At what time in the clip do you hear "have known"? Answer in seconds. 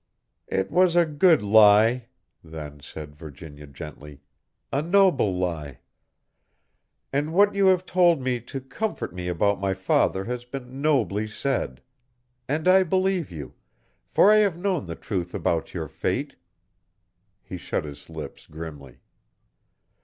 14.37-14.87